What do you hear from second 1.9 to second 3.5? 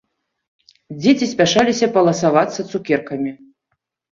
паласавацца цукеркамі